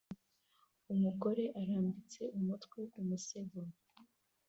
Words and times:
Umugore 0.93 1.43
arambitse 1.61 2.21
umutwe 2.37 2.79
ku 2.91 2.99
musego 3.07 3.59